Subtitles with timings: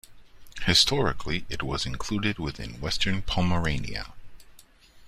[0.63, 4.11] Historically, it was included within Western Pomerania.